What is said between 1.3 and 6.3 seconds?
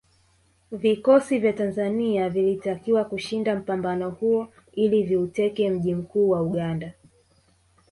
vya Tanzania vilitakiwa kushinda mpambano huo ili viuteke mji mkuu